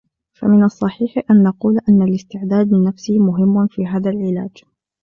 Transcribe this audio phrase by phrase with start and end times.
[0.33, 4.63] فمن الصحيح أن نقول أن الاستعداد النفسي مهم في هذا العلاج.